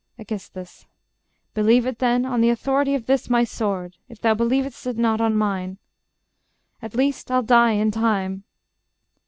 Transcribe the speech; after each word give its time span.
Aegis. 0.17 0.87
Believe 1.53 1.85
it, 1.85 1.99
then, 1.99 2.25
On 2.25 2.41
the 2.41 2.49
authority 2.49 2.95
of 2.95 3.05
this 3.05 3.29
my 3.29 3.43
sword, 3.43 3.97
If 4.09 4.19
thou 4.19 4.33
believ'st 4.33 4.87
it 4.87 4.97
not 4.97 5.21
on 5.21 5.37
mine. 5.37 5.77
At 6.81 6.95
least 6.95 7.29
I'll 7.29 7.43
die 7.43 7.73
in 7.73 7.91
time... 7.91 8.43